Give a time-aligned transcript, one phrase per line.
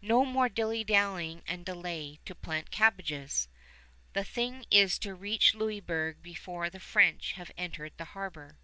[0.00, 3.46] No more dillydallying and delay "to plant cabbages!"
[4.14, 8.56] The thing is to reach Louisburg before the French have entered the harbor.